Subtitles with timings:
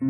[0.00, 0.06] به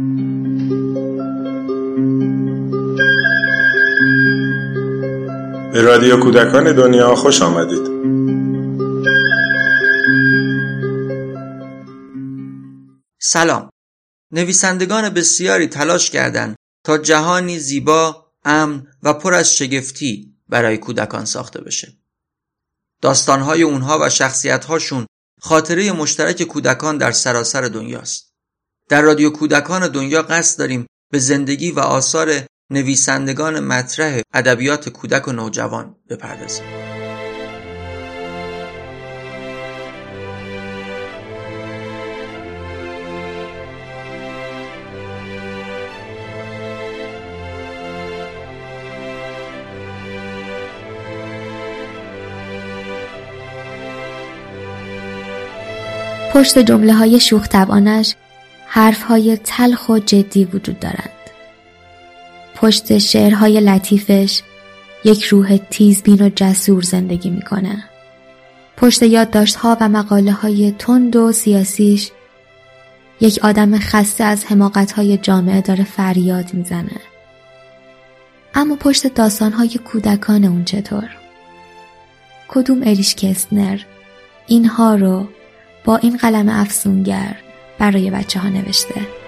[5.82, 7.90] رادیو کودکان دنیا خوش آمدید
[13.18, 13.70] سلام
[14.32, 21.60] نویسندگان بسیاری تلاش کردند تا جهانی زیبا، امن و پر از شگفتی برای کودکان ساخته
[21.60, 21.92] بشه.
[23.02, 25.06] داستانهای اونها و شخصیتهاشون
[25.40, 28.29] خاطره مشترک کودکان در سراسر دنیاست.
[28.90, 32.32] در رادیو کودکان دنیا قصد داریم به زندگی و آثار
[32.70, 36.64] نویسندگان مطرح ادبیات کودک و نوجوان بپردازیم.
[56.34, 58.14] پشت جمله های شوخ طبعانش
[58.72, 61.10] حرف های تلخ و جدی وجود دارند.
[62.54, 64.42] پشت شعرهای لطیفش
[65.04, 67.84] یک روح تیزبین و جسور زندگی می‌کنه.
[68.76, 72.10] پشت یادداشتها و مقاله های تند و سیاسیش
[73.20, 77.00] یک آدم خسته از حماقت های جامعه داره فریاد می‌زنه.
[78.54, 81.08] اما پشت داستان های کودکان اون چطور؟
[82.48, 83.80] کدوم اریش کستنر
[84.46, 85.28] اینها رو
[85.84, 87.36] با این قلم افسونگر
[87.80, 89.19] برای بچه ها نوشته.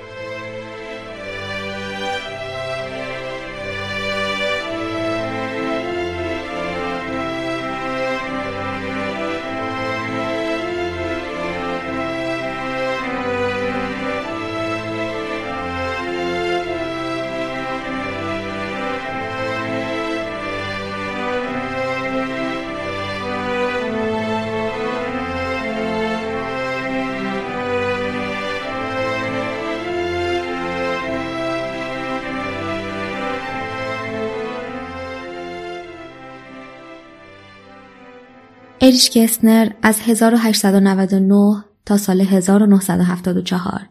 [38.85, 43.89] اریش گسنر از 1899 تا سال 1974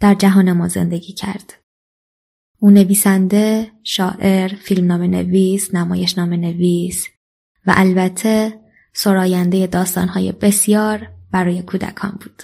[0.00, 1.54] در جهان ما زندگی کرد.
[2.58, 7.06] او نویسنده، شاعر، فیلمنامه نویس، نمایشنامه نویس
[7.66, 8.60] و البته
[8.92, 12.42] سراینده داستانهای بسیار برای کودکان بود.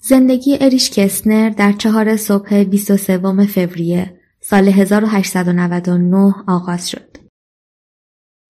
[0.00, 7.17] زندگی اریش کسنر در چهار صبح 23 فوریه سال 1899 آغاز شد.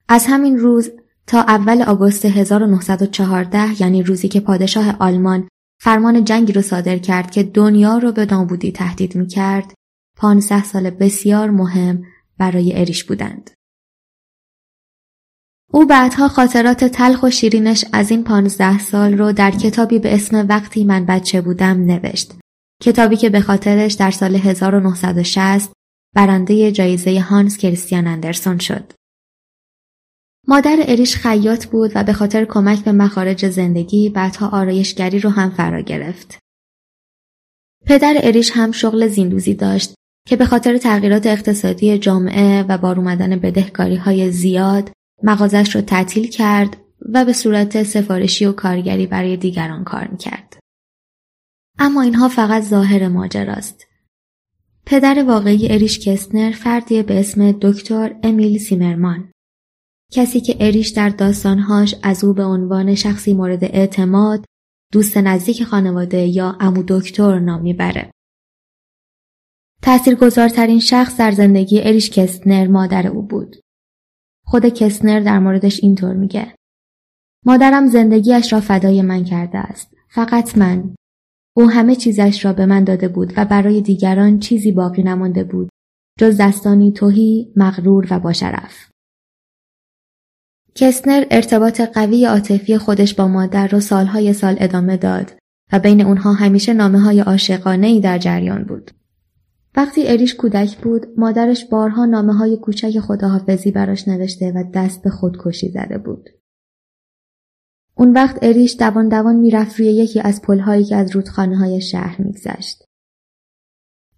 [0.09, 0.91] از همین روز
[1.27, 5.49] تا اول آگوست 1914 یعنی روزی که پادشاه آلمان
[5.81, 9.75] فرمان جنگی رو صادر کرد که دنیا رو به نابودی تهدید می کرد
[10.17, 12.05] 15 سال بسیار مهم
[12.39, 13.51] برای اریش بودند.
[15.73, 20.47] او بعدها خاطرات تلخ و شیرینش از این پانزده سال رو در کتابی به اسم
[20.49, 22.35] وقتی من بچه بودم نوشت.
[22.83, 25.73] کتابی که به خاطرش در سال 1960
[26.15, 28.98] برنده جایزه هانس کریستیان اندرسون شد.
[30.51, 35.51] مادر اریش خیاط بود و به خاطر کمک به مخارج زندگی بعدها آرایشگری رو هم
[35.51, 36.39] فرا گرفت.
[37.87, 39.95] پدر اریش هم شغل زیندوزی داشت
[40.29, 44.91] که به خاطر تغییرات اقتصادی جامعه و بار اومدن بدهکاری های زیاد
[45.23, 46.77] مغازش رو تعطیل کرد
[47.13, 50.59] و به صورت سفارشی و کارگری برای دیگران کار می‌کرد.
[51.79, 53.87] اما اینها فقط ظاهر ماجراست.
[54.87, 59.31] پدر واقعی اریش کستنر فردی به اسم دکتر امیل سیمرمان
[60.13, 64.45] کسی که اریش در داستانهاش از او به عنوان شخصی مورد اعتماد،
[64.93, 68.11] دوست نزدیک خانواده یا امو دکتر نام می‌بره.
[69.83, 73.57] تاثیرگذارترین شخص در زندگی اریش کستنر مادر او بود.
[74.45, 76.55] خود کسنر در موردش اینطور میگه.
[77.47, 79.95] مادرم زندگیش را فدای من کرده است.
[80.09, 80.95] فقط من.
[81.57, 85.69] او همه چیزش را به من داده بود و برای دیگران چیزی باقی نمانده بود
[86.19, 88.91] جز دستانی توهی، مغرور و باشرف.
[90.81, 95.33] کسنر ارتباط قوی عاطفی خودش با مادر را سالهای سال ادامه داد
[95.73, 98.91] و بین اونها همیشه نامه های عاشقانه در جریان بود.
[99.77, 105.11] وقتی اریش کودک بود مادرش بارها نامه های کوچک خداحافظی براش نوشته و دست به
[105.11, 106.31] خودکشی زده بود.
[107.95, 112.23] اون وقت اریش دوان دوان می‌رفت روی یکی از پلهایی که از رودخانه های شهر
[112.23, 112.85] میگذشت.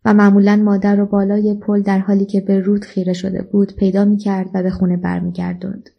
[0.05, 4.05] و معمولا مادر رو بالای پل در حالی که به رود خیره شده بود پیدا
[4.05, 5.91] می‌کرد و به خونه برمیگردوند.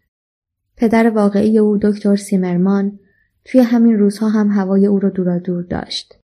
[0.81, 3.00] پدر واقعی او دکتر سیمرمان
[3.45, 6.19] توی همین روزها هم هوای او را دورا دور داشت.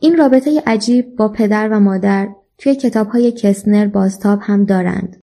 [0.00, 5.20] این رابطه عجیب با پدر و مادر توی کتاب های کسنر بازتاب هم دارند.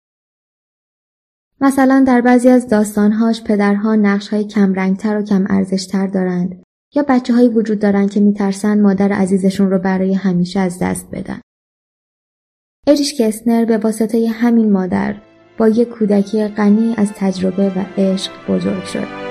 [1.60, 6.62] مثلا در بعضی از داستانهاش پدرها نقش های کم رنگتر و کم ارزشتر دارند
[6.94, 11.40] یا بچه هایی وجود دارن که میترسن مادر عزیزشون رو برای همیشه از دست بدن.
[12.86, 15.25] اریش کسنر به واسطه همین مادر
[15.58, 19.25] با یک کودکی غنی از تجربه و عشق بزرگ شد.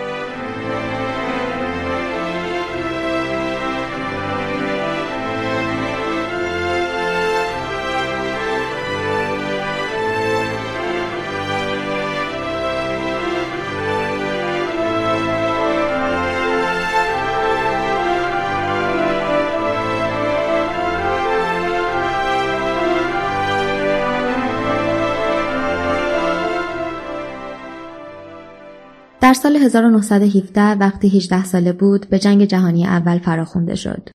[29.35, 34.09] سال 1917 وقتی 18 ساله بود به جنگ جهانی اول فراخونده شد.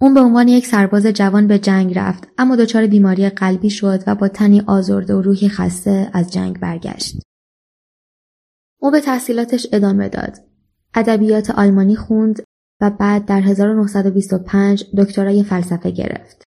[0.00, 4.14] اون به عنوان یک سرباز جوان به جنگ رفت اما دچار بیماری قلبی شد و
[4.14, 7.22] با تنی آزرده و روحی خسته از جنگ برگشت.
[8.80, 10.36] او به تحصیلاتش ادامه داد.
[10.94, 12.42] ادبیات آلمانی خوند
[12.80, 16.44] و بعد در 1925 دکترای فلسفه گرفت.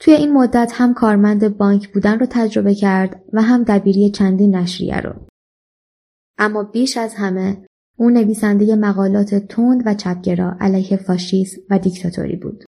[0.00, 5.00] توی این مدت هم کارمند بانک بودن رو تجربه کرد و هم دبیری چندین نشریه
[5.00, 5.26] رو.
[6.42, 7.66] اما بیش از همه
[7.98, 12.64] او نویسنده مقالات تند و چپگرا علیه فاشیسم و دیکتاتوری بود.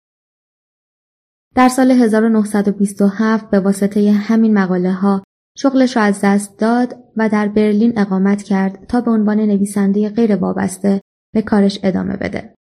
[1.55, 5.25] در سال 1927 به واسطه همین مقاله ها
[5.57, 10.37] شغلش را از دست داد و در برلین اقامت کرد تا به عنوان نویسنده غیر
[10.37, 11.01] وابسته
[11.35, 12.55] به کارش ادامه بده.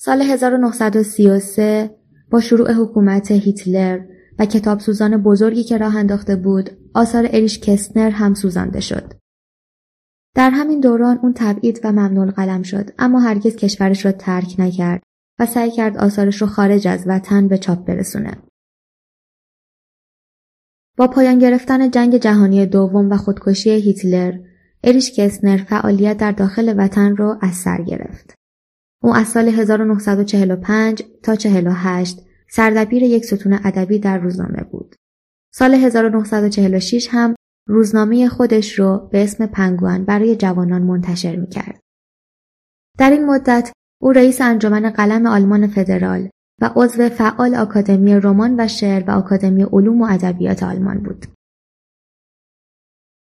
[0.00, 1.98] سال 1933
[2.30, 4.00] با شروع حکومت هیتلر
[4.38, 9.17] و کتاب سوزان بزرگی که راه انداخته بود آثار اریش کستنر هم سوزانده شد.
[10.38, 15.02] در همین دوران اون تبعید و ممنون قلم شد اما هرگز کشورش را ترک نکرد
[15.38, 18.38] و سعی کرد آثارش رو خارج از وطن به چاپ برسونه.
[20.96, 24.38] با پایان گرفتن جنگ جهانی دوم و خودکشی هیتلر،
[24.84, 28.34] اریش کسنر فعالیت در داخل وطن را از سر گرفت.
[29.02, 32.18] او از سال 1945 تا 48
[32.50, 34.94] سردبیر یک ستون ادبی در روزنامه بود.
[35.54, 37.34] سال 1946 هم
[37.68, 41.80] روزنامه خودش رو به اسم پنگوان برای جوانان منتشر می کرد.
[42.98, 43.72] در این مدت
[44.02, 46.28] او رئیس انجمن قلم آلمان فدرال
[46.60, 51.26] و عضو فعال آکادمی رمان و شعر و آکادمی علوم و ادبیات آلمان بود.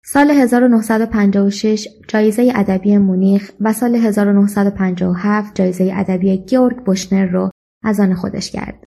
[0.05, 7.51] سال 1956 جایزه ادبی مونیخ و سال 1957 جایزه ادبی گیورگ بوشنر رو
[7.83, 8.83] از آن خودش کرد.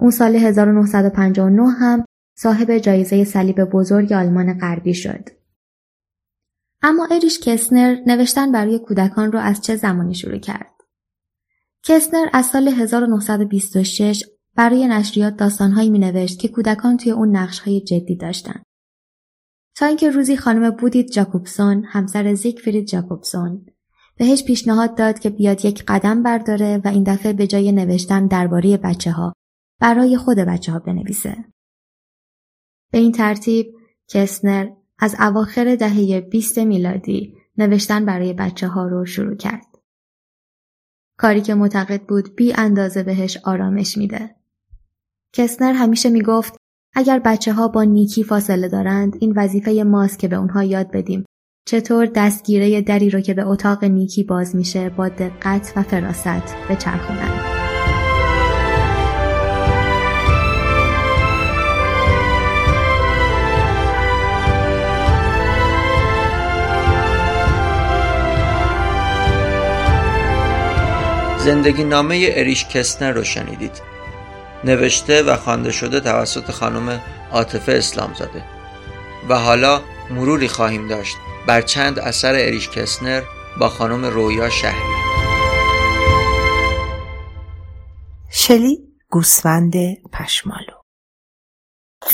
[0.00, 2.04] اون سال 1959 هم
[2.38, 5.28] صاحب جایزه صلیب بزرگ آلمان غربی شد.
[6.82, 10.72] اما اریش کسنر نوشتن برای کودکان را از چه زمانی شروع کرد؟
[11.82, 14.24] کسنر از سال 1926
[14.54, 18.62] برای نشریات داستانهایی می نوشت که کودکان توی اون نقشهای جدی داشتن.
[19.76, 23.66] تا اینکه روزی خانم بودیت جاکوبسون همسر زیگفرید جاکوبسون
[24.16, 28.76] بهش پیشنهاد داد که بیاد یک قدم برداره و این دفعه به جای نوشتن درباره
[28.76, 29.32] بچه ها
[29.80, 31.36] برای خود بچه ها بنویسه.
[32.90, 33.74] به این ترتیب
[34.08, 34.68] کسنر
[34.98, 39.66] از اواخر دهه 20 میلادی نوشتن برای بچه ها رو شروع کرد.
[41.18, 44.34] کاری که معتقد بود بی اندازه بهش آرامش میده.
[45.32, 46.56] کسنر همیشه می‌گفت
[46.94, 51.24] اگر بچه ها با نیکی فاصله دارند این وظیفه ماست که به اونها یاد بدیم
[51.68, 57.55] چطور دستگیره دری رو که به اتاق نیکی باز میشه با دقت و فراست به
[71.46, 73.82] زندگی نامه اریش کسنر رو شنیدید.
[74.64, 77.00] نوشته و خوانده شده توسط خانم
[77.32, 78.44] عاطفه اسلام زاده.
[79.28, 83.22] و حالا مروری خواهیم داشت بر چند اثر اریش کسنر
[83.60, 84.94] با خانم رویا شهری.
[88.30, 88.78] شلی
[89.10, 89.74] گوسفند
[90.12, 90.80] پشمالو.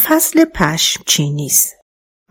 [0.04, 1.76] فصل پشم چی نیست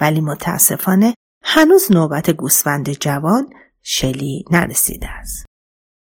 [0.01, 3.49] ولی متاسفانه هنوز نوبت گوسفند جوان
[3.83, 5.50] شلی نرسیده است.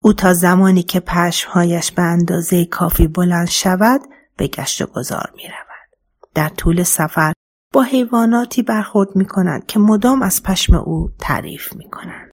[0.04, 4.00] او تا زمانی که پشمهایش به اندازه کافی بلند شود
[4.36, 5.98] به گشت و گذار می رود.
[6.34, 7.32] در طول سفر
[7.72, 12.30] با حیواناتی برخورد می کنند که مدام از پشم او تعریف می کنند.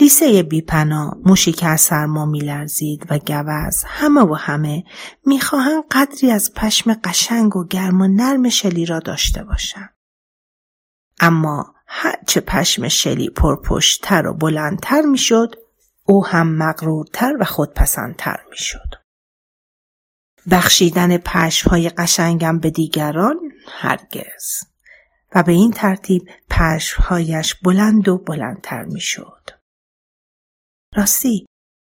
[0.00, 4.84] لیسه بیپنا موشی که از سرما میلرزید و گوز همه و همه
[5.26, 9.94] می‌خواهند قدری از پشم قشنگ و گرم و نرم شلی را داشته باشند.
[11.20, 15.54] اما هرچه پشم شلی پرپشتتر و بلندتر می‌شد
[16.10, 18.94] او هم مغرورتر و خودپسندتر می شد.
[20.50, 23.36] بخشیدن پشمهای قشنگم به دیگران
[23.68, 24.64] هرگز
[25.34, 29.50] و به این ترتیب پشمهایش بلند و بلندتر می شد.
[30.96, 31.46] راستی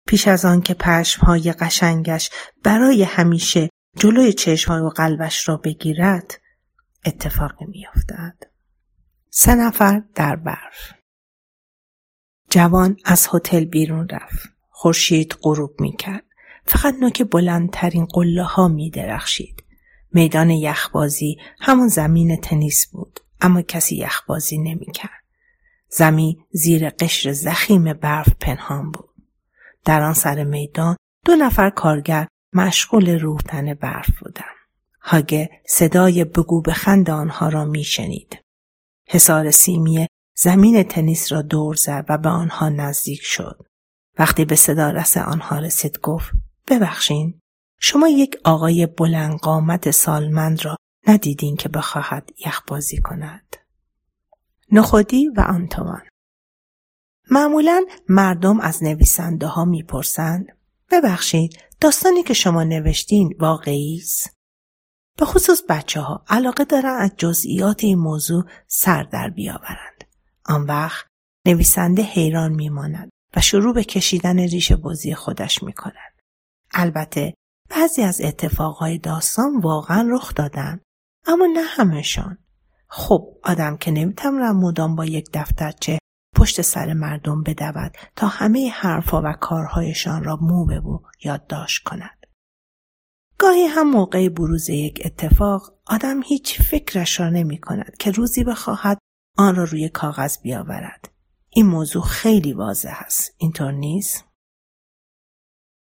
[0.09, 2.31] پیش از آن که پشمهای قشنگش
[2.65, 6.41] برای همیشه جلوی چشمهای و قلبش را بگیرد
[7.07, 8.37] اتفاقی میافتد
[9.31, 10.93] سه نفر در برف
[12.55, 16.25] جوان از هتل بیرون رفت خورشید غروب می‌کرد
[16.67, 19.65] فقط نوک بلندترین قله ها می درخشید.
[20.13, 25.25] میدان یخبازی همون زمین تنیس بود اما کسی یخبازی نمی کرد.
[25.89, 29.11] زمین زیر قشر زخیم برف پنهان بود.
[29.85, 34.57] در آن سر میدان دو نفر کارگر مشغول روفتن برف بودند.
[35.01, 38.39] هاگه صدای بگو بخند آنها را میشنید.
[39.09, 43.67] حصار سیمی زمین تنیس را دور زد و به آنها نزدیک شد.
[44.19, 46.33] وقتی به صدا رس آنها رسید گفت
[46.69, 47.41] ببخشین
[47.81, 50.77] شما یک آقای بلند قامت سالمند را
[51.07, 53.57] ندیدین که بخواهد یخبازی کند.
[54.73, 56.03] نخودی و آنتوان
[57.31, 60.47] معمولا مردم از نویسنده ها می‌پرسند
[60.91, 64.37] ببخشید داستانی که شما نوشتین واقعی است
[65.19, 69.94] به خصوص بچه ها علاقه دارن از جزئیات این موضوع سر در بیاورند
[70.47, 71.07] آن وقت
[71.47, 76.21] نویسنده حیران میماند و شروع به کشیدن ریش بازی خودش می‌کند.
[76.73, 77.35] البته
[77.71, 80.81] بعضی از اتفاقهای داستان واقعا رخ دادن
[81.27, 82.39] اما نه همهشان.
[82.89, 85.99] خب آدم که نمی‌تواند مدام با یک دفترچه
[86.37, 92.27] پشت سر مردم بدود تا همه حرفها و کارهایشان را مو ببو یادداشت کند.
[93.39, 98.99] گاهی هم موقع بروز یک اتفاق آدم هیچ فکرش را نمی کند که روزی بخواهد
[99.37, 101.11] آن را روی کاغذ بیاورد.
[101.51, 103.35] این موضوع خیلی واضح است.
[103.39, 104.25] اینطور نیست؟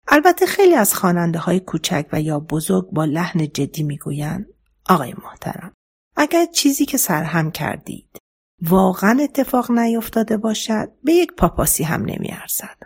[0.08, 4.46] البته خیلی از خواننده های کوچک و یا بزرگ با لحن جدی می‌گویند
[4.90, 5.74] آقای محترم
[6.16, 8.18] اگر چیزی که سرهم کردید
[8.62, 12.78] واقعا اتفاق نیفتاده باشد به یک پاپاسی هم نمیارزد.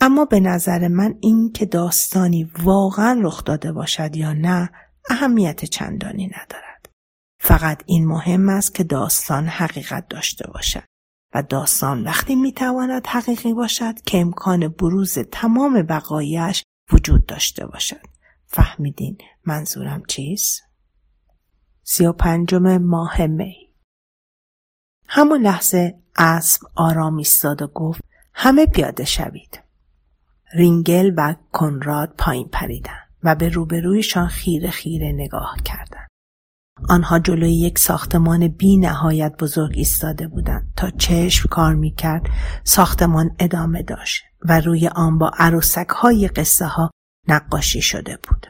[0.00, 4.70] اما به نظر من این که داستانی واقعا رخ داده باشد یا نه
[5.10, 6.73] اهمیت چندانی ندارد.
[7.44, 10.84] فقط این مهم است که داستان حقیقت داشته باشد
[11.34, 18.06] و داستان وقتی می‌تواند حقیقی باشد که امکان بروز تمام بقایش وجود داشته باشد.
[18.46, 20.62] فهمیدین منظورم چیست؟
[21.82, 23.56] سی و پنجم ماه می
[25.08, 28.00] همون لحظه اسب آرام ایستاد و گفت
[28.34, 29.60] همه پیاده شوید.
[30.54, 35.93] رینگل و کنراد پایین پریدن و به روبرویشان خیره خیره نگاه کردند.
[36.88, 42.28] آنها جلوی یک ساختمان بی نهایت بزرگ ایستاده بودند تا چشم کار می‌کرد
[42.64, 46.90] ساختمان ادامه داشت و روی آن با عروسک های قصه ها
[47.28, 48.46] نقاشی شده بود.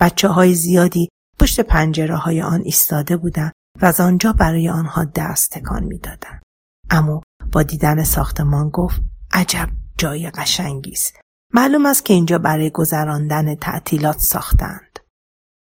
[0.00, 1.08] بچه های زیادی
[1.40, 6.42] پشت پنجره های آن ایستاده بودند و از آنجا برای آنها دست تکان می‌دادند.
[6.90, 9.68] اما با دیدن ساختمان گفت عجب
[9.98, 11.16] جای قشنگی است.
[11.54, 14.98] معلوم است که اینجا برای گذراندن تعطیلات ساختند.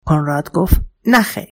[0.05, 1.49] کنراد گفت نخیر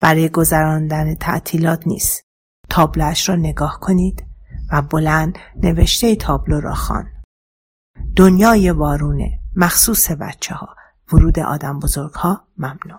[0.00, 2.24] برای گذراندن تعطیلات نیست.
[2.68, 4.26] تابلوش را نگاه کنید
[4.72, 7.06] و بلند نوشته تابلو را خوان.
[8.16, 10.68] دنیای وارونه مخصوص بچه ها
[11.12, 12.98] ورود آدم بزرگ ها ممنوع.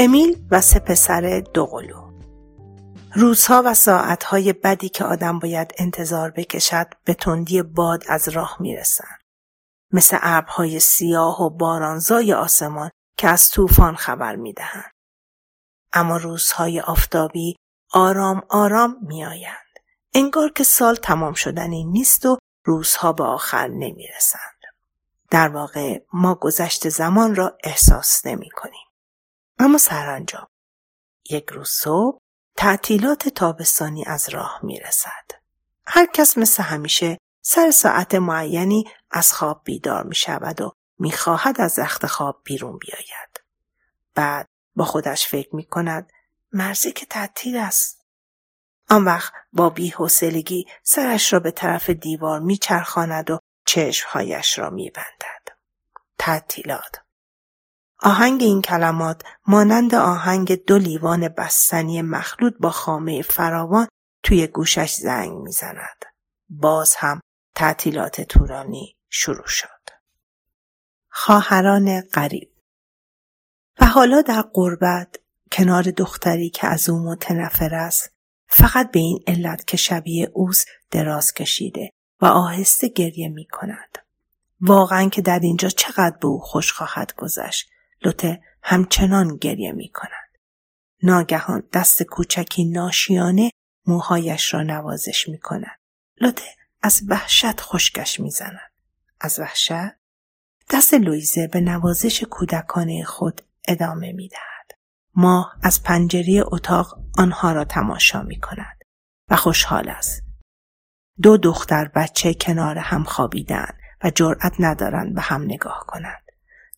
[0.00, 2.10] امیل و سه پسر دوقلو
[3.14, 9.18] روزها و ساعتهای بدی که آدم باید انتظار بکشد به تندی باد از راه می‌رسن.
[9.92, 14.92] مثل ابرهای سیاه و بارانزای آسمان که از طوفان خبر می‌دهند.
[15.92, 17.56] اما روزهای آفتابی
[17.92, 19.54] آرام آرام میآیند.
[20.14, 24.58] انگار که سال تمام شدنی نیست و روزها به آخر نمی‌رسند.
[25.30, 28.87] در واقع ما گذشت زمان را احساس نمی کنیم.
[29.58, 30.46] اما سرانجام
[31.30, 32.18] یک روز صبح
[32.56, 35.30] تعطیلات تابستانی از راه می رسد.
[35.86, 41.60] هر کس مثل همیشه سر ساعت معینی از خواب بیدار می شود و می خواهد
[41.60, 43.42] از رخت خواب بیرون بیاید.
[44.14, 44.46] بعد
[44.76, 46.12] با خودش فکر می کند
[46.52, 48.06] مرزی که تعطیل است.
[48.90, 54.90] آن وقت با بیحوصلگی سرش را به طرف دیوار می چرخاند و چشمهایش را می
[54.90, 55.58] بندد.
[56.18, 57.00] تعطیلات
[58.02, 63.88] آهنگ این کلمات مانند آهنگ دو لیوان بستنی مخلوط با خامه فراوان
[64.22, 66.04] توی گوشش زنگ می‌زند.
[66.48, 67.20] باز هم
[67.54, 69.68] تعطیلات طولانی شروع شد.
[71.10, 72.50] خواهران غریب
[73.80, 75.16] و حالا در قربت
[75.52, 78.12] کنار دختری که از او متنفر است
[78.46, 83.98] فقط به این علت که شبیه اوس دراز کشیده و آهسته گریه می کند.
[84.60, 87.70] واقعا که در اینجا چقدر به او خوش خواهد گذشت.
[88.02, 90.38] لوته همچنان گریه می کند.
[91.02, 93.50] ناگهان دست کوچکی ناشیانه
[93.86, 95.78] موهایش را نوازش می کند.
[96.20, 98.72] لوته از وحشت خشکش می زند.
[99.20, 99.98] از وحشت؟
[100.70, 104.78] دست لویزه به نوازش کودکانه خود ادامه می دهد.
[105.14, 108.84] ماه از پنجره اتاق آنها را تماشا می کند
[109.28, 110.22] و خوشحال است.
[111.22, 116.27] دو دختر بچه کنار هم خوابیدن و جرأت ندارند به هم نگاه کنند.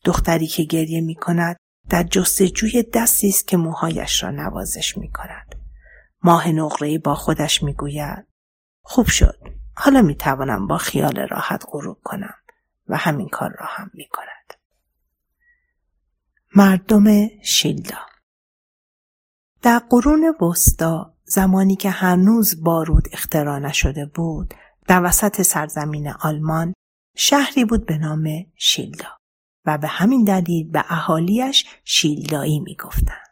[0.05, 1.57] دختری که گریه می کند
[1.89, 5.55] در جستجوی دستی است که موهایش را نوازش می کند.
[6.23, 8.27] ماه نقره با خودش می گوید
[8.83, 9.39] خوب شد.
[9.77, 12.35] حالا می توانم با خیال راحت غروب کنم
[12.89, 14.61] و همین کار را هم می کند.
[16.57, 17.99] مردم شیلدا
[19.63, 24.55] در قرون وسطا زمانی که هنوز بارود اختراع نشده بود
[24.87, 26.75] در وسط سرزمین آلمان
[27.17, 29.20] شهری بود به نام شیلدا
[29.65, 33.31] و به همین دلیل به اهالیش شیلدایی می‌گفتند.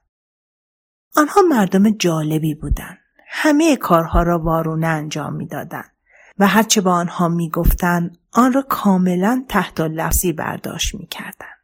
[1.16, 2.98] آنها مردم جالبی بودند.
[3.28, 5.92] همه کارها را وارونه انجام می‌دادند
[6.38, 11.58] و هرچه به آنها می‌گفتند آن را کاملا تحت لفظی برداشت می‌کردند.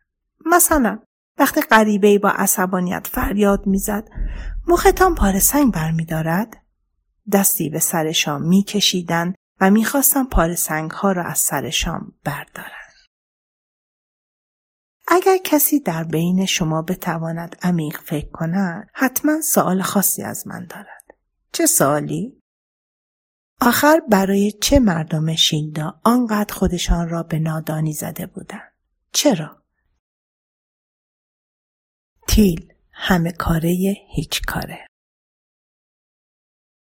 [0.46, 0.98] مثلا
[1.38, 4.08] وقتی غریبه با عصبانیت فریاد می‌زد
[4.68, 6.56] مختان پاره سنگ برمیدارد
[7.32, 12.83] دستی به سر شام میکشیدند و می‌خواستند پاره سنگ ها را از سر شام بردارند.
[15.08, 21.04] اگر کسی در بین شما بتواند عمیق فکر کند حتما سوال خاصی از من دارد.
[21.52, 22.40] چه سوالی؟
[23.60, 28.72] آخر برای چه مردم شیلدا آنقدر خودشان را به نادانی زده بودند؟
[29.12, 29.62] چرا؟
[32.28, 34.86] تیل همه کاره هیچ کاره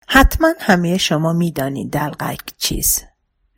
[0.09, 3.03] حتما همه شما می‌دانید دلقک چیز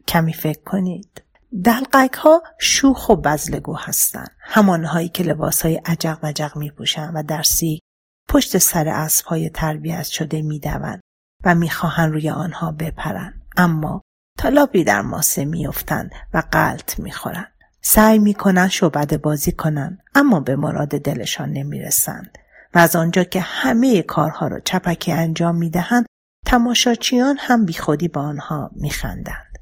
[0.08, 1.22] کمی فکر کنید
[1.64, 4.30] دلقک ها شوخ و بزلگو هستند.
[4.40, 6.72] همانهایی که لباس های عجق وجق می
[7.14, 7.80] و در سی
[8.28, 11.00] پشت سر اسب های تربیت شده می دوند
[11.44, 13.42] و می‌خواهند روی آنها بپرند.
[13.56, 14.02] اما
[14.38, 17.52] تالابی در ماسه میافتند و قلط می‌خورند.
[17.80, 22.38] سعی می‌کنند شعبده بازی کنند اما به مراد دلشان نمی‌رسند.
[22.74, 26.06] و از آنجا که همه کارها را چپکی انجام می‌دهند
[26.46, 29.57] تماشاچیان هم بیخودی با آنها میخندند.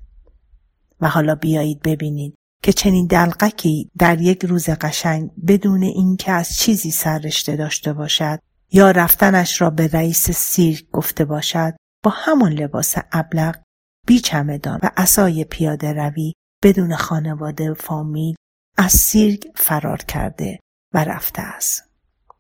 [1.01, 6.91] و حالا بیایید ببینید که چنین دلقکی در یک روز قشنگ بدون اینکه از چیزی
[6.91, 8.39] سررشته داشته باشد
[8.73, 13.61] یا رفتنش را به رئیس سیرک گفته باشد با همان لباس ابلق
[14.07, 16.33] بی چمدان و اسای پیاده روی
[16.63, 18.35] بدون خانواده و فامیل
[18.77, 20.61] از سیرک فرار کرده
[20.95, 21.85] و رفته است.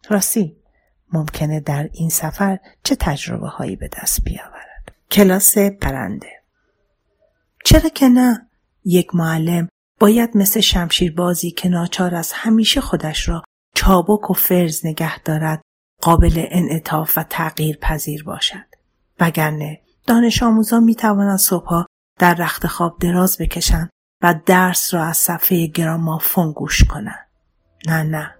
[0.08, 0.56] راستی
[1.12, 4.94] ممکنه در این سفر چه تجربه هایی به دست بیاورد.
[5.10, 6.30] کلاس پرنده
[7.64, 8.45] چرا که نه؟
[8.86, 9.68] یک معلم
[10.00, 13.42] باید مثل شمشیر بازی که ناچار از همیشه خودش را
[13.74, 15.62] چابک و فرز نگه دارد
[16.02, 18.64] قابل انعطاف و تغییر پذیر باشد.
[19.20, 21.86] وگرنه دانش آموزان می توانند صبحها
[22.18, 23.90] در رخت خواب دراز بکشند
[24.22, 27.26] و درس را از صفحه گرامافون گوش کنند.
[27.86, 28.34] نه نه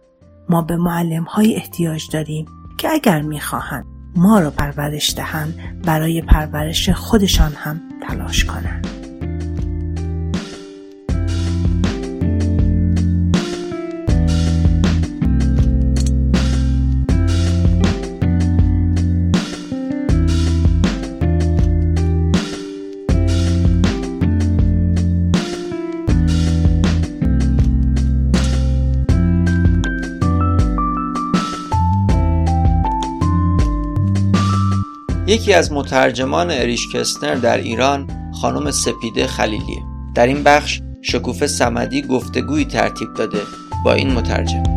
[0.49, 2.47] ما به معلم های احتیاج داریم
[2.79, 9.06] که اگر می‌خواهند ما را پرورش دهند برای پرورش خودشان هم تلاش کنند.
[35.37, 38.09] یکی از مترجمان اریش کستنر در ایران
[38.41, 39.83] خانم سپیده خلیلیه
[40.15, 43.39] در این بخش شکوفه سمدی گفتگویی ترتیب داده
[43.85, 44.76] با این مترجم.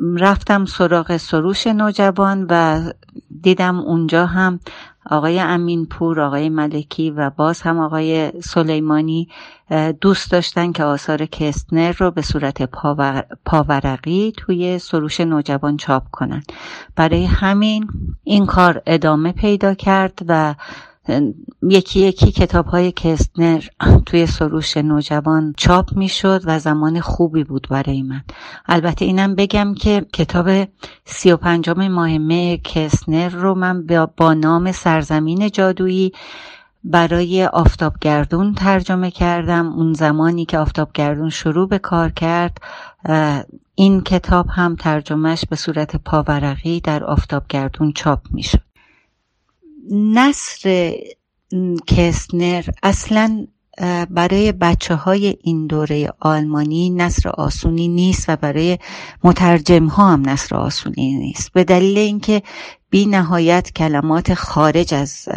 [0.00, 2.82] رفتم سراغ سروش نوجوان و
[3.40, 4.60] دیدم اونجا هم
[5.10, 9.28] آقای امین پور آقای ملکی و باز هم آقای سلیمانی
[10.00, 12.62] دوست داشتن که آثار کستنر رو به صورت
[13.44, 16.42] پاورقی توی سروش نوجوان چاپ کنن.
[16.96, 17.88] برای همین
[18.24, 20.54] این کار ادامه پیدا کرد و
[21.62, 23.64] یکی یکی کتاب های کستنر
[24.06, 28.22] توی سروش نوجوان چاپ می شد و زمان خوبی بود برای من.
[28.66, 30.68] البته اینم بگم که کتاب
[31.04, 36.12] سی و پنجم ماه کستنر رو من با نام سرزمین جادویی
[36.84, 39.72] برای آفتابگردون ترجمه کردم.
[39.72, 42.58] اون زمانی که آفتابگردون شروع به کار کرد
[43.74, 48.67] این کتاب هم ترجمهش به صورت پاورقی در آفتابگردون چاپ می شد
[49.92, 50.94] نصر
[51.86, 53.46] کسنر اصلا
[54.10, 58.78] برای بچه های این دوره آلمانی نصر آسونی نیست و برای
[59.24, 61.52] مترجم ها هم نصر آسونی نیست.
[61.52, 62.42] به دلیل اینکه
[62.90, 65.28] بی نهایت کلمات خارج از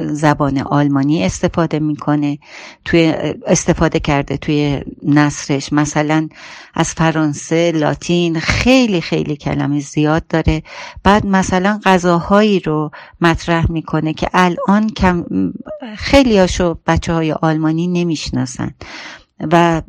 [0.00, 2.38] زبان آلمانی استفاده می‌کنه
[2.84, 3.14] توی
[3.46, 6.28] استفاده کرده توی نصرش مثلا
[6.74, 10.62] از فرانسه لاتین خیلی خیلی کلمه زیاد داره.
[11.04, 15.24] بعد مثلا غذاهایی رو مطرح می‌کنه که الان کم
[15.96, 18.74] خیلی هاشو بچه های آلمانی نمی‌شناسن.
[19.52, 19.82] و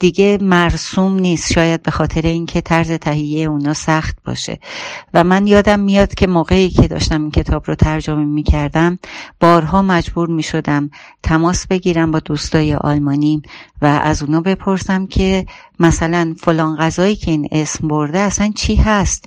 [0.00, 1.52] دیگه مرسوم نیست.
[1.52, 4.58] شاید به خاطر اینکه طرز تهیه اونا سخت باشه.
[5.14, 8.98] و من یادم میاد که موقعی که داشتم این کتاب رو ترجمه می‌کردم
[9.40, 10.90] بارها مجبور می‌شدم
[11.22, 13.42] تماس بگیرم با دوستای آلمانی
[13.82, 15.46] و از اونا بپرسم که
[15.80, 19.24] مثلا فلان غذایی که این اسم برده اصلا چی هست.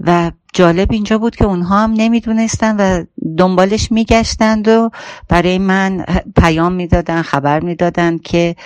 [0.00, 3.04] و جالب اینجا بود که اونها هم نمی‌دونستن و
[3.38, 4.90] دنبالش میگشتند و
[5.28, 6.04] برای من
[6.36, 8.56] پیام می‌دادن خبر می‌دادن که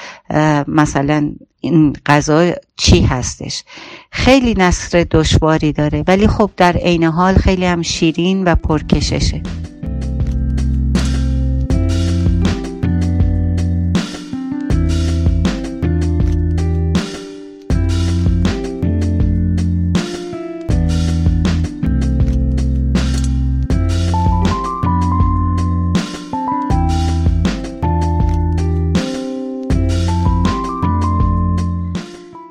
[0.68, 1.15] مثلا
[1.60, 3.64] این غذا چی هستش.
[4.10, 9.42] خیلی نصر دشواری داره ولی خب در عین حال خیلی هم شیرین و پرکششه.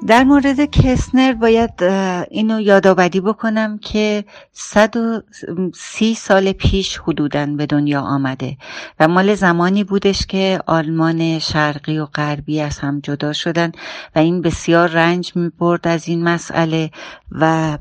[0.08, 1.84] در مورد کسنر باید
[2.32, 8.58] اینو یادآوری بکنم که 130 سال پیش حدودا به دنیا آمده
[9.00, 13.72] و مال زمانی بودش که آلمان شرقی و غربی از هم جدا شدن
[14.16, 16.92] و این بسیار رنج می برد از این مسئله
[17.32, 17.78] و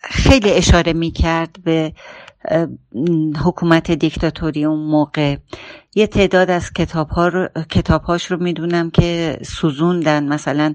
[0.00, 1.92] خیلی اشاره می کرد به
[3.44, 5.36] حکومت دیکتاتوری اون موقع.
[5.94, 10.74] یه تعداد از کتاب, ها رو، کتاب رو می‌دونم که سوزوندن مثلا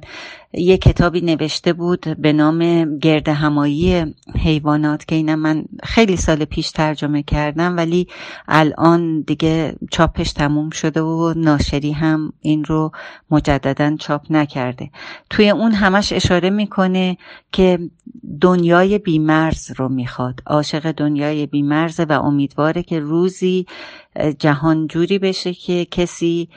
[0.54, 6.72] یه کتابی نوشته بود به نام گرد همایی حیوانات که اینم من خیلی سال پیش
[6.72, 8.08] ترجمه کردم ولی
[8.48, 12.92] الان دیگه چاپش تموم شده و ناشری هم این رو
[13.32, 14.90] مجددا چاپ نکرده.
[15.30, 17.18] توی اون همش اشاره می‌کنه
[17.52, 17.80] که
[18.42, 20.40] دنیای بیمرز رو می‌خواد.
[20.48, 23.66] عاشق دنیای بیمرز و امیدواره که روزی
[24.40, 26.50] جهان جوری بشه که کسی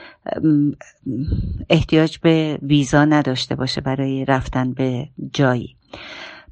[1.70, 3.80] احتیاج به ویزا نداشته باشه.
[3.84, 5.76] برای رفتن به جایی.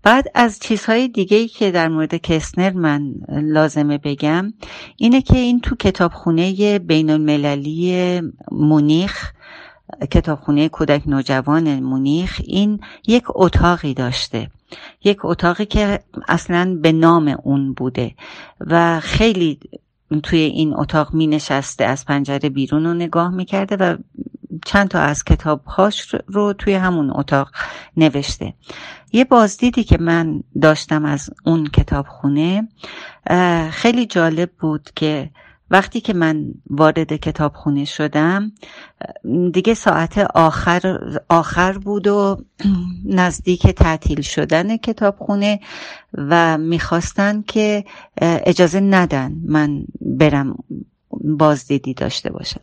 [0.03, 4.53] بعد از چیزهای دیگه ای که در مورد کسنر من لازمه بگم
[4.97, 9.33] اینه که این تو کتابخونه بین المللی مونیخ
[10.11, 14.51] کتابخونه کودک نوجوان مونیخ این یک اتاقی داشته.
[15.05, 18.15] یک اتاقی که اصلا به نام اون بوده
[18.61, 19.59] و خیلی
[20.23, 23.97] توی این اتاق می نشسته از پنجره بیرون رو نگاه می کرده و
[24.67, 27.51] چند تا از کتابهاش رو توی همون اتاق
[27.97, 28.55] نوشته.
[29.13, 32.69] یه بازدیدی که من داشتم از اون کتابخونه
[33.71, 35.31] خیلی جالب بود که
[35.71, 38.53] وقتی که من وارد کتابخونه شدم
[39.53, 40.99] دیگه ساعت آخر,
[41.29, 42.45] آخر بود و
[43.05, 45.61] نزدیک تعطیل شدن کتابخونه
[46.15, 47.85] و می‌خواستن که
[48.21, 50.57] اجازه ندن من برم
[51.21, 52.61] بازدیدی داشته باشم.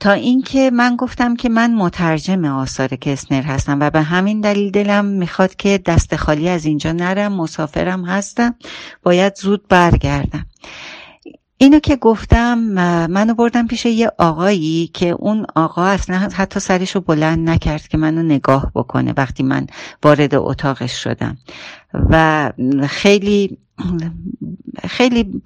[0.00, 5.04] تا اینکه من گفتم که من مترجم آثار کسنر هستم و به همین دلیل دلم
[5.04, 8.54] می‌خواد که دست خالی از اینجا نرم مسافرم هستم
[9.02, 10.46] باید زود برگردم.
[11.58, 12.58] اینو که گفتم
[13.10, 18.22] منو بردم پیش یه آقایی که اون آقا اصلا حتی سرشو بلند نکرد که منو
[18.22, 19.66] نگاه بکنه وقتی من
[20.02, 21.36] وارد اتاقش شدم.
[22.10, 22.52] و
[22.88, 23.58] خیلی
[24.88, 25.42] خیلی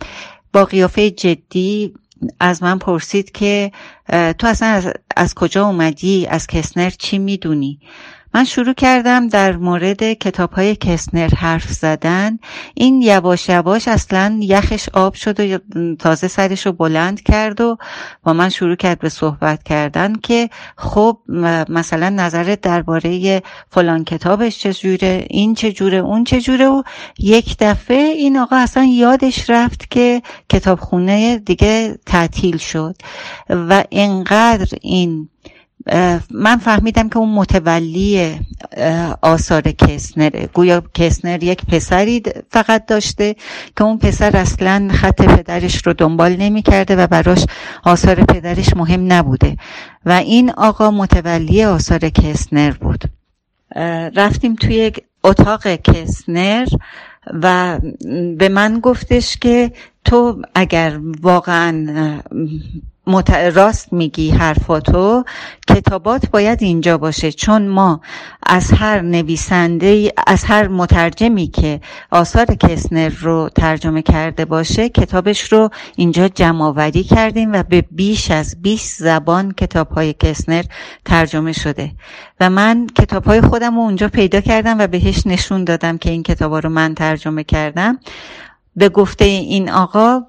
[0.52, 1.94] با قیافه جدی
[2.40, 3.72] از من پرسید که
[4.38, 7.81] تو اصلا از, از کجا اومدی؟ از کسنر چی می‌دونی؟
[8.34, 12.38] من شروع کردم در مورد کتاب های کسنر حرف زدن.
[12.74, 15.58] این یواش یواش اصلا یخش آب شد و
[15.98, 17.76] تازه سرش رو بلند کرد و
[18.22, 21.18] با من شروع کرد به صحبت کردن که خب
[21.68, 26.82] مثلا نظرت درباره فلان کتابش چجوره این چجوره اون چجوره و
[27.18, 32.96] یک دفعه این آقا اصلا یادش رفت که کتابخونه دیگه تعطیل شد.
[33.50, 35.28] و انقدر این
[36.31, 38.40] من فهمیدم که اون متولی
[39.22, 43.37] آثار کسنره گویا کسنر یک پسری فقط داشته
[43.77, 47.44] که اون پسر اصلا خط پدرش رو دنبال نمی کرده و براش
[47.85, 49.57] آثار پدرش مهم نبوده.
[50.07, 53.05] و این آقا متولی آثار کسنر بود.
[54.16, 54.92] رفتیم توی
[55.24, 56.66] اتاق کسنر
[57.42, 57.79] و
[58.38, 59.72] به من گفتش که
[60.05, 61.87] تو اگر واقعا
[63.55, 65.25] راست میگی حرفاتو.
[65.68, 68.01] کتابات باید اینجا باشه چون ما
[68.47, 75.71] از هر نویسنده از هر مترجمی که آثار کسنر رو ترجمه کرده باشه کتابش رو
[75.97, 80.62] اینجا جمع کردیم و به بیش از 20 زبان کتاب های کسنر
[81.05, 81.92] ترجمه شده.
[82.40, 86.23] و من کتاب های خودم رو اونجا پیدا کردم و بهش نشون دادم که این
[86.23, 87.99] کتاب رو من ترجمه کردم.
[88.77, 90.23] به گفته این آقا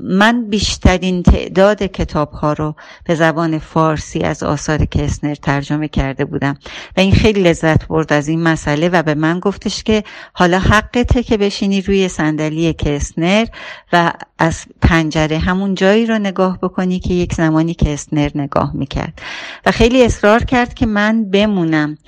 [0.00, 2.74] من بیشترین تعداد کتاب ها رو
[3.04, 6.58] به زبان فارسی از آثار کسنر ترجمه کرده بودم.
[6.96, 11.22] و این خیلی لذت برد از این مسئله و به من گفتش که حالا حقته
[11.22, 13.46] که بشینی روی صندلی کسنر
[13.92, 19.22] و از پنجره همون جایی رو نگاه بکنی که یک زمانی کسنر نگاه می‌کرد.
[19.66, 21.98] و خیلی اصرار کرد که من بمونم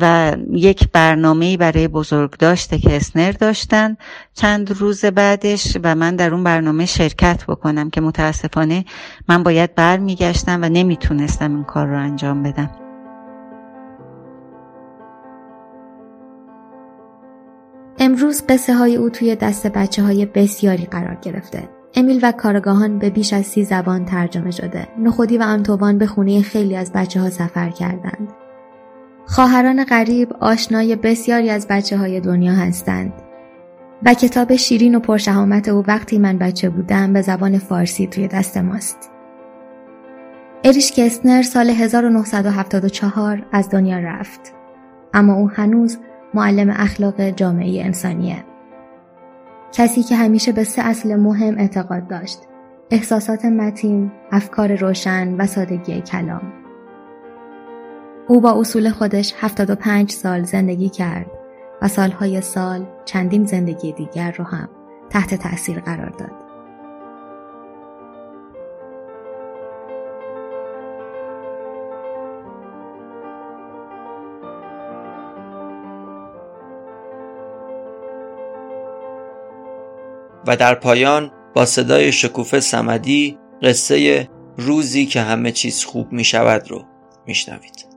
[0.00, 3.96] و یک برنامه برای بزرگداشت کسنر داشتن.
[4.34, 8.84] چند روز بعدش و من در اون برنامه شرکت بکنم که متاسفانه
[9.28, 12.70] من باید برمیگشتم و نمی‌تونستم این کار رو انجام بدم.
[17.98, 21.81] امروز قصه های او توی دست بچه های بسیاری قرار گرفته.
[21.94, 24.88] امیل و کارگاهان به بیش از سی زبان ترجمه شده.
[24.98, 28.28] نخودی و آنتوان به خونه خیلی از بچه ها سفر کردند.
[29.26, 33.12] خواهران غریب آشنای بسیاری از بچه های دنیا هستند.
[34.04, 38.56] و کتاب شیرین و پرشهامت او وقتی من بچه بودم به زبان فارسی توی دست
[38.56, 39.10] ماست.
[40.64, 44.40] اریش کسنر سال 1974 از دنیا رفت.
[45.14, 45.98] اما او هنوز
[46.34, 48.44] معلم اخلاق جامعه انسانیه.
[49.72, 52.38] کسی که همیشه به سه اصل مهم اعتقاد داشت.
[52.90, 56.52] احساسات متین، افکار روشن و سادگی کلام.
[58.28, 61.26] او با اصول خودش 75 سال زندگی کرد
[61.82, 64.68] و سالهای سال چندین زندگی دیگر رو هم
[65.10, 66.41] تحت تأثیر قرار داد.
[80.46, 86.70] و در پایان با صدای شکوفه سمدی قصه روزی که همه چیز خوب می شود
[86.70, 86.84] رو
[87.26, 87.91] میشنوید.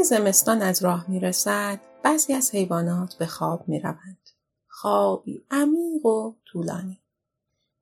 [0.00, 4.30] وقتی زمستان از راه می رسد بعضی از حیوانات به خواب می روند.
[4.68, 7.00] خوابی عمیق و طولانی.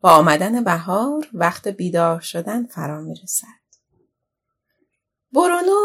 [0.00, 3.46] با آمدن بهار وقت بیدار شدن فرا می رسد.
[5.32, 5.76] برونو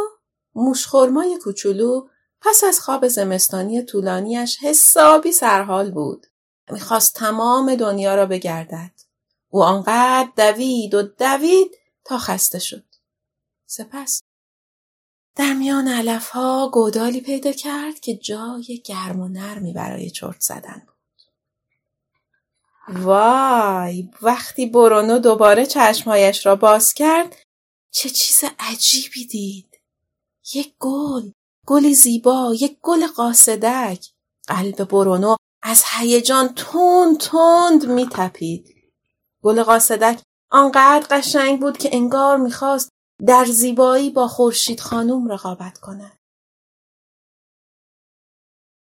[0.56, 2.08] موشخورمای کوچولو
[2.42, 6.28] پس از خواب زمستانی طولانیش حسابی سرحال بود.
[6.72, 8.92] می‌خواست تمام دنیا را بگردد.
[9.50, 11.72] او آنقدر دوید و دوید
[12.04, 12.86] تا خسته شد.
[13.66, 14.22] سپس
[15.36, 20.82] در میان علف ها گودالی پیدا کرد که جای گرم و نرمی برای چرت زدن
[20.88, 20.94] بود.
[23.02, 27.36] وای وقتی برونو دوباره چشمهایش را باز کرد
[27.92, 29.80] چه چیز عجیبی دید.
[30.54, 31.32] یک گل
[31.66, 34.10] گلی زیبا یک گل قاصدک
[34.48, 38.76] قلب برونو از هیجان تند تند می تپید.
[39.44, 42.90] گل قاصدک آنقدر قشنگ بود که انگار می‌خواست
[43.28, 46.20] در زیبایی با خورشید خانوم رقابت کند.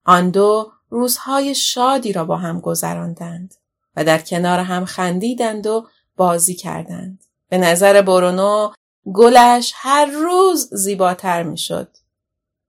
[0.04, 3.54] آن دو روزهای شادی را با هم گذراندند
[3.96, 7.24] و در کنار هم خندیدند و بازی کردند.
[7.48, 8.72] به نظر برونو
[9.14, 11.96] گلش هر روز زیباتر می‌شد.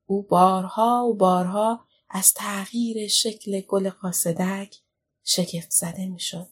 [0.05, 4.77] او بارها و بارها از تغییر شکل گل قاصدک
[5.23, 6.47] شگفت زده می‌شد.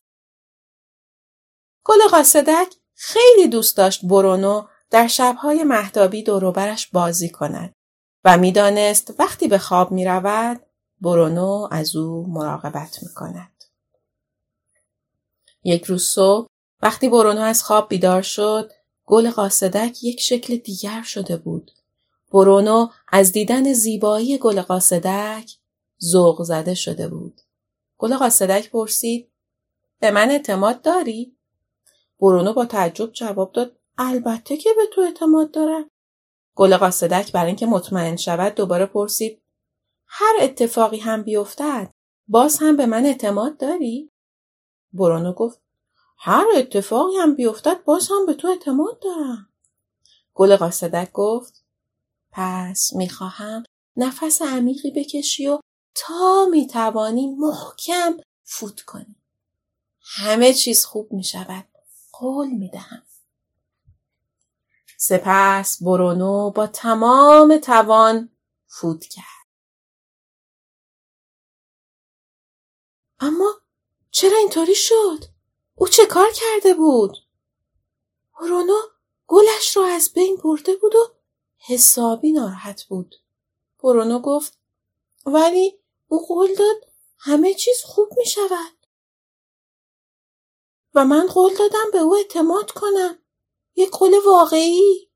[1.84, 7.74] گل قاصدک خیلی دوست داشت برونو در شبهای محتابی دوروبرش بازی کند
[8.26, 10.62] و می‌دانست وقتی به خواب می رود
[11.02, 13.64] برونو از او مراقبت می کند.
[15.64, 16.48] یک روز صبح
[16.82, 18.72] وقتی برونو از خواب بیدار شد
[19.06, 21.72] گل قاصدک یک شکل دیگر شده بود.
[22.32, 25.58] برونو از دیدن زیبایی گل قاصدک
[26.04, 27.42] ذوق زده شده بود.
[27.98, 29.32] گل قاصدک پرسید
[30.00, 31.38] به من اعتماد داری؟
[32.20, 35.90] برونو با تعجب جواب داد البته که به تو اعتماد دارم.
[36.56, 39.42] گل قاصدک برای اینکه مطمئن شود دوباره پرسید
[40.08, 41.92] هر اتفاقی هم بیفتد
[42.28, 44.12] باز هم به من اعتماد داری؟
[44.94, 45.62] برونو گفت
[46.18, 49.50] هر اتفاقی هم بیفتد باز هم به تو اعتماد دارم.
[50.34, 51.64] گل قاصدک گفت
[52.32, 53.64] پس می‌خواهم
[53.98, 55.60] نفس عمیقی بکشی و
[55.96, 59.16] تا می‌توانی محکم فوت کنی.
[60.02, 61.66] همه چیز خوب می‌شود.
[62.12, 63.09] قول می‌دهم.
[65.02, 68.30] سپس برونو با تمام توان
[68.68, 69.48] فوت کرد.
[73.20, 73.54] اما
[74.12, 75.26] چرا اینطوری شد؟
[75.76, 77.18] او چه کار کرده بود؟
[78.40, 78.78] برونو
[79.28, 81.14] گلش را از بین برده بود و
[81.58, 83.16] حسابی ناراحت بود.
[83.84, 84.58] برونو گفت
[85.26, 86.86] ولی او قول داد
[87.18, 88.86] همه چیز خوب می شود.
[90.96, 93.20] و من قول دادم به او اعتماد کنم.
[93.76, 95.10] یک گل واقعی؟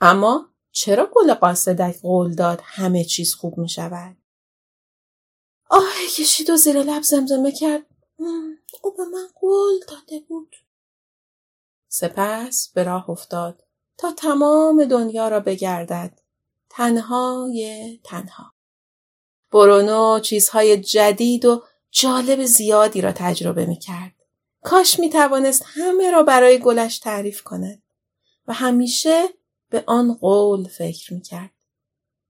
[0.00, 4.16] اما چرا گل قاصدک قول داد همه چیز خوب می شود؟
[5.70, 7.86] آه کشید و زیر لب زمزمه کرد.
[8.82, 10.56] او به من قول داده بود.
[11.88, 13.64] سپس به راه افتاد
[13.96, 16.20] تا تمام دنیا را بگردد.
[16.70, 18.54] تنهای تنها.
[19.52, 24.23] برونو چیزهای جدید و جالب زیادی را تجربه می کرد.
[24.64, 27.82] کاش می توانست همه را برای گلش تعریف کند
[28.46, 29.28] و همیشه
[29.70, 31.50] به آن قول فکر می کرد.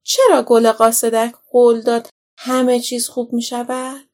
[0.02, 4.08] چرا گل قاصدک قول داد همه چیز خوب می شود؟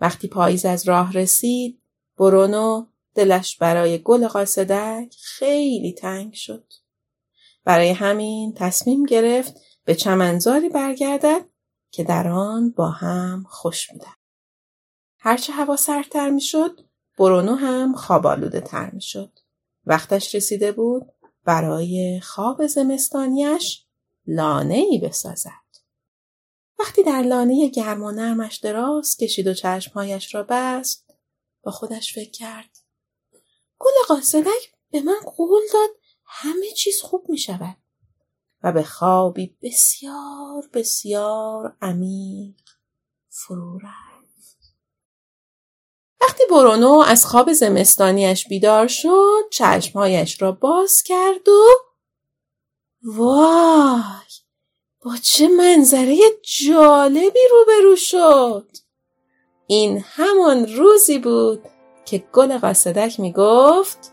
[0.00, 1.82] وقتی پاییز از راه رسید
[2.18, 6.72] برونو دلش برای گل قاصدک خیلی تنگ شد.
[7.64, 9.54] برای همین تصمیم گرفت
[9.84, 11.44] به چمنزاری برگردد
[11.90, 14.17] که در آن با هم خوش میدن.
[15.18, 16.80] هرچه هوا سردتر می‌شد
[17.18, 19.38] برونو هم خواب آلوده تر می‌شد.
[19.86, 21.12] وقتش رسیده بود
[21.44, 23.84] برای خواب زمستانیش
[24.26, 25.50] لانه ای بسازد.
[26.78, 31.14] وقتی در لانه گرم و نرمش دراز کشید و چشمهایش را بست
[31.62, 32.78] با خودش فکر کرد.
[33.78, 35.90] گل قاصدک به من قول داد
[36.24, 37.76] همه چیز خوب می شود
[38.62, 42.60] و به خوابی بسیار بسیار عمیق
[43.28, 44.17] فرو رفت.
[46.50, 51.66] برونو از خواب زمستانیش بیدار شد چشمهایش را باز کرد و
[53.02, 54.02] وای
[55.04, 56.18] با چه منظره
[56.66, 58.66] جالبی روبرو شد.
[59.66, 61.62] این همان روزی بود
[62.04, 64.12] که گل قاصدک می گفت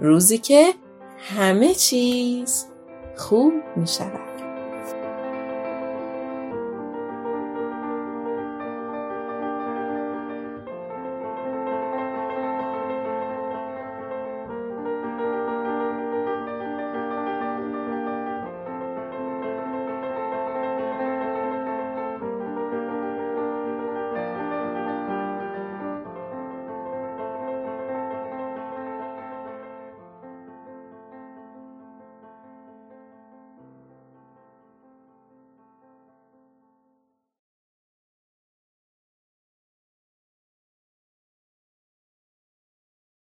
[0.00, 0.74] روزی که
[1.18, 2.66] همه چیز
[3.16, 4.27] خوب می شود